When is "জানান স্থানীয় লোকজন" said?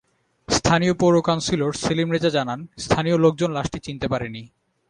2.29-3.49